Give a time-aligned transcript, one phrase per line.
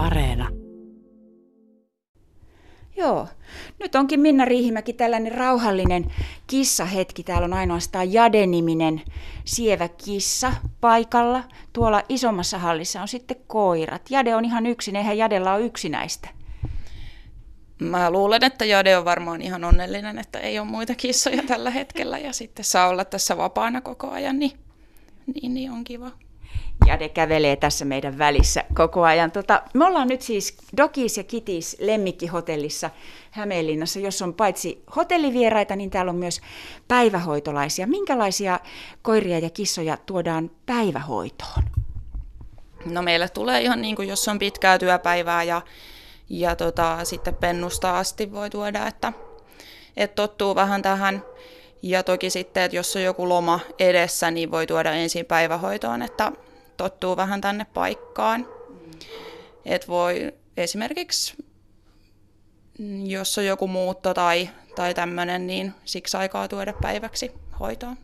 [0.00, 0.48] Areena.
[2.96, 3.28] Joo.
[3.78, 6.12] Nyt onkin Minna Riihimäki tällainen rauhallinen
[6.46, 7.22] kissahetki.
[7.22, 9.02] Täällä on ainoastaan Jade-niminen
[9.44, 11.44] sievä kissa paikalla.
[11.72, 14.10] Tuolla isommassa hallissa on sitten koirat.
[14.10, 16.28] Jade on ihan yksin, eihän Jadella ole yksinäistä.
[17.78, 22.18] Mä luulen, että Jade on varmaan ihan onnellinen, että ei ole muita kissoja tällä hetkellä
[22.18, 24.52] ja sitten saa olla tässä vapaana koko ajan, niin,
[25.34, 26.10] niin, niin on kiva.
[26.86, 29.30] Jade kävelee tässä meidän välissä koko ajan.
[29.30, 32.90] Tota, me ollaan nyt siis Dokis ja Kitis lemmikkihotellissa
[33.30, 36.40] Hämeenlinnassa, jos on paitsi hotellivieraita, niin täällä on myös
[36.88, 37.86] päivähoitolaisia.
[37.86, 38.60] Minkälaisia
[39.02, 41.62] koiria ja kissoja tuodaan päivähoitoon?
[42.84, 45.62] No meille tulee ihan niin kuin, jos on pitkää työpäivää ja,
[46.28, 49.12] ja tota, sitten pennusta asti voi tuoda, että,
[49.96, 51.22] että tottuu vähän tähän.
[51.82, 56.32] Ja toki sitten, että jos on joku loma edessä, niin voi tuoda ensin päivähoitoon, että
[56.76, 58.46] tottuu vähän tänne paikkaan.
[59.64, 61.34] Et voi esimerkiksi,
[63.04, 67.96] jos on joku muutto tai, tai tämmöinen, niin siksi aikaa tuoda päiväksi hoitoon.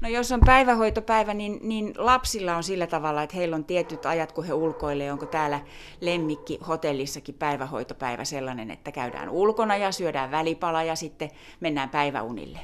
[0.00, 4.32] No jos on päivähoitopäivä, niin, niin lapsilla on sillä tavalla, että heillä on tietyt ajat,
[4.32, 5.12] kun he ulkoilee.
[5.12, 5.60] Onko täällä
[6.00, 12.58] lemmikki hotellissakin päivähoitopäivä sellainen, että käydään ulkona ja syödään välipala ja sitten mennään päiväunille?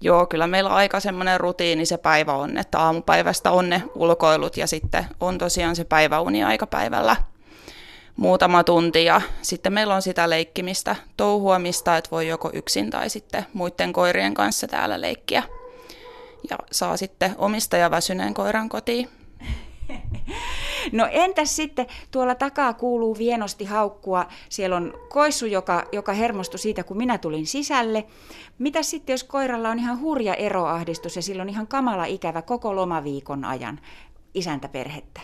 [0.00, 4.66] Joo, kyllä meillä aika semmoinen rutiini se päivä on, että aamupäivästä on ne ulkoilut ja
[4.66, 7.16] sitten on tosiaan se päiväuni aikapäivällä
[8.16, 13.46] muutama tunti ja sitten meillä on sitä leikkimistä, touhuamista, että voi joko yksin tai sitten
[13.52, 15.42] muiden koirien kanssa täällä leikkiä.
[16.50, 19.19] Ja saa sitten omistaja väsyneen koiran kotiin.
[20.92, 26.84] No entäs sitten, tuolla takaa kuuluu vienosti haukkua, siellä on koissu, joka, joka hermostui siitä,
[26.84, 28.04] kun minä tulin sisälle.
[28.58, 32.76] Mitä sitten, jos koiralla on ihan hurja eroahdistus ja sillä on ihan kamala ikävä koko
[32.76, 33.80] lomaviikon ajan
[34.34, 35.20] isäntäperhettä?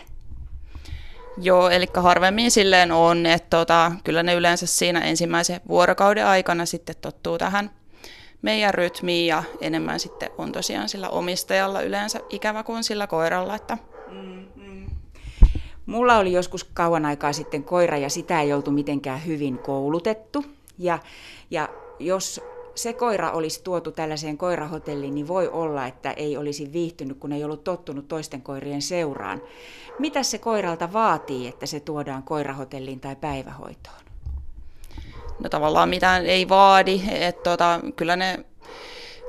[1.41, 6.95] Joo, eli harvemmin silleen on, että tota, kyllä ne yleensä siinä ensimmäisen vuorokauden aikana sitten
[7.01, 7.69] tottuu tähän
[8.41, 13.77] meidän rytmiin ja enemmän sitten on tosiaan sillä omistajalla yleensä ikävä kuin sillä koiralla, että.
[15.87, 20.45] Mulla oli joskus kauan aikaa sitten koira ja sitä ei oltu mitenkään hyvin koulutettu.
[20.77, 20.99] Ja,
[21.51, 22.41] ja jos
[22.75, 27.43] se koira olisi tuotu tällaiseen koirahotelliin, niin voi olla, että ei olisi viihtynyt, kun ei
[27.43, 29.41] ollut tottunut toisten koirien seuraan.
[29.99, 33.97] Mitä se koiralta vaatii, että se tuodaan koirahotelliin tai päivähoitoon?
[35.39, 37.01] No tavallaan mitään ei vaadi.
[37.11, 38.45] Että tota, kyllä ne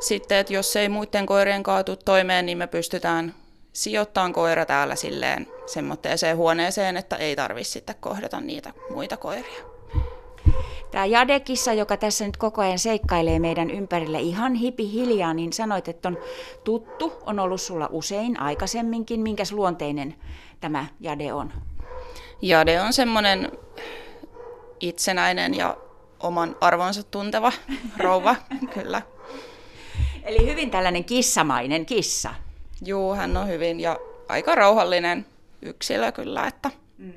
[0.00, 3.34] sitten, että jos ei muiden koirien kaatu toimeen, niin me pystytään
[3.72, 9.64] sijoittaa koira täällä silleen semmoitteeseen huoneeseen, että ei tarvitse sitten kohdata niitä muita koiria.
[10.90, 15.88] Tämä Jadekissa, joka tässä nyt koko ajan seikkailee meidän ympärillä ihan hipi hiljaa, niin sanoit,
[15.88, 16.18] että on
[16.64, 19.20] tuttu, on ollut sulla usein aikaisemminkin.
[19.20, 20.14] Minkäs luonteinen
[20.60, 21.52] tämä Jade on?
[22.42, 23.52] Jade on semmoinen
[24.80, 25.76] itsenäinen ja
[26.20, 27.52] oman arvonsa tunteva
[28.04, 28.36] rouva,
[28.74, 29.02] kyllä.
[30.22, 32.34] Eli hyvin tällainen kissamainen kissa.
[32.84, 35.26] Juu, hän on hyvin ja aika rauhallinen
[35.62, 37.12] yksilö kyllä, että mm.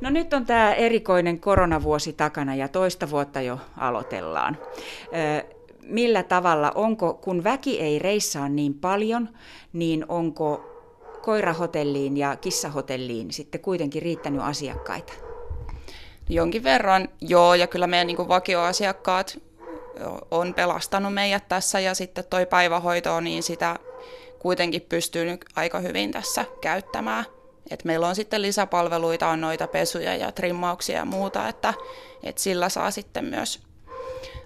[0.00, 4.58] No nyt on tämä erikoinen koronavuosi takana ja toista vuotta jo aloitellaan.
[5.82, 9.28] millä tavalla, onko, kun väki ei reissaa niin paljon,
[9.72, 10.66] niin onko
[11.22, 15.12] koirahotelliin ja kissahotelliin sitten kuitenkin riittänyt asiakkaita?
[16.28, 19.38] Jonkin verran, joo, ja kyllä meidän niin vakioasiakkaat
[20.30, 23.78] on pelastanut meidät tässä, ja sitten toi päivähoito, niin sitä
[24.40, 27.24] kuitenkin pystyy nyt aika hyvin tässä käyttämään.
[27.70, 31.74] Et meillä on sitten lisäpalveluita, on noita pesuja ja trimmauksia ja muuta, että,
[32.22, 33.60] että sillä saa sitten myös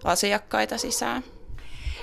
[0.04, 1.24] asiakkaita sisään.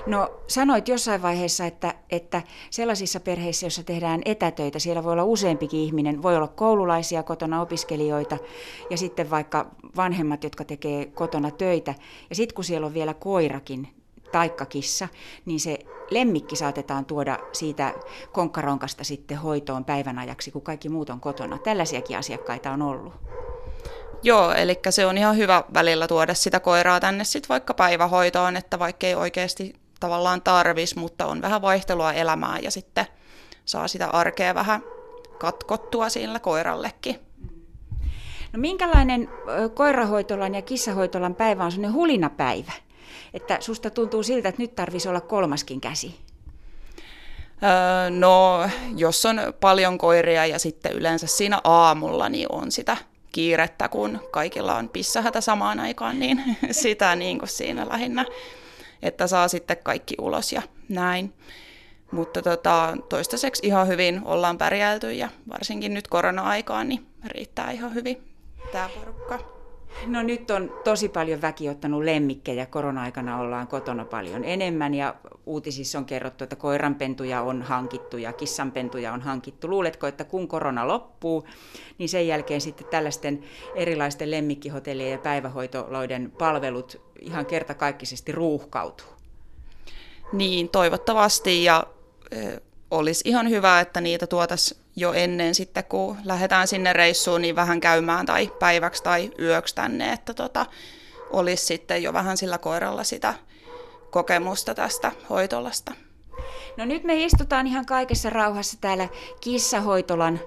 [0.06, 5.80] No sanoit jossain vaiheessa, että, että sellaisissa perheissä, joissa tehdään etätöitä, siellä voi olla useampikin
[5.80, 8.38] ihminen, voi olla koululaisia kotona, opiskelijoita
[8.90, 11.96] ja sitten vaikka vanhemmat, jotka tekee kotona töitä.
[12.30, 14.01] Ja sitten kun siellä on vielä koirakin,
[14.32, 15.08] taikkakissa,
[15.46, 17.94] niin se lemmikki saatetaan tuoda siitä
[18.32, 21.58] konkkaronkasta sitten hoitoon päivän ajaksi, kun kaikki muut on kotona.
[21.58, 23.14] Tällaisiakin asiakkaita on ollut.
[24.24, 28.80] Joo, eli se on ihan hyvä välillä tuoda sitä koiraa tänne sitten vaikka päivähoitoon, että
[28.80, 33.06] vaikka ei oikeasti tavallaan tarvis, mutta on vähän vaihtelua elämään ja sitten
[33.66, 34.84] saa sitä arkea vähän
[35.38, 37.20] katkottua sillä koirallekin.
[38.54, 39.30] No minkälainen
[39.74, 42.72] koirahoitolan ja kissahoitolan päivä on sellainen hulinapäivä?
[43.34, 46.16] Että susta tuntuu siltä, että nyt tarvisi olla kolmaskin käsi.
[48.10, 52.98] No, jos on paljon koiria ja sitten yleensä siinä aamulla, niin on sitä
[53.32, 58.26] kiirettä, kun kaikilla on pissahätä samaan aikaan, niin sitä niin kuin siinä lähinnä,
[59.02, 61.34] että saa sitten kaikki ulos ja näin.
[62.12, 68.24] Mutta tota, toistaiseksi ihan hyvin ollaan pärjäilty ja varsinkin nyt korona-aikaan niin riittää ihan hyvin.
[68.72, 69.61] tämä porukka?
[70.08, 72.66] No nyt on tosi paljon väki ottanut lemmikkejä.
[72.66, 75.16] Korona-aikana ollaan kotona paljon enemmän ja
[75.46, 79.70] uutisissa on kerrottu, että koiranpentuja on hankittu ja kissanpentuja on hankittu.
[79.70, 81.48] Luuletko, että kun korona loppuu,
[81.98, 83.44] niin sen jälkeen sitten tällaisten
[83.76, 89.08] erilaisten lemmikkihotellien ja päivähoitoloiden palvelut ihan kertakaikkisesti ruuhkautuu?
[90.34, 91.88] Niin, toivottavasti ja
[92.92, 97.80] olisi ihan hyvä, että niitä tuotaisiin jo ennen sitten, kun lähdetään sinne reissuun, niin vähän
[97.80, 100.66] käymään tai päiväksi tai yöksi tänne, että tota,
[101.30, 103.34] olisi sitten jo vähän sillä koiralla sitä
[104.12, 105.94] kokemusta tästä hoitolasta.
[106.78, 109.08] No nyt me istutaan ihan kaikessa rauhassa täällä
[109.42, 110.40] kissahoitolan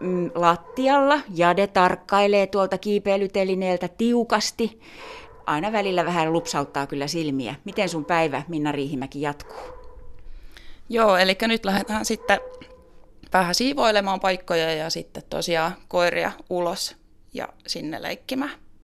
[0.00, 1.20] mm, lattialla.
[1.34, 4.80] Jade tarkkailee tuolta kiipeilytelineeltä tiukasti.
[5.46, 7.54] Aina välillä vähän lupsauttaa kyllä silmiä.
[7.64, 9.81] Miten sun päivä, Minna Riihimäki, jatkuu?
[10.88, 12.40] Joo, eli nyt lähdetään sitten
[13.32, 16.96] vähän siivoilemaan paikkoja ja sitten tosiaan koiria ulos
[17.34, 18.61] ja sinne leikkimään.